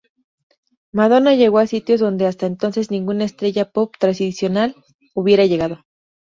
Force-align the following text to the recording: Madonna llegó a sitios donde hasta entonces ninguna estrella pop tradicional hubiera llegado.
Madonna 0.93 1.35
llegó 1.35 1.59
a 1.59 1.67
sitios 1.67 1.99
donde 1.99 2.25
hasta 2.25 2.47
entonces 2.47 2.89
ninguna 2.89 3.23
estrella 3.23 3.69
pop 3.69 3.93
tradicional 3.99 4.75
hubiera 5.13 5.45
llegado. 5.45 5.85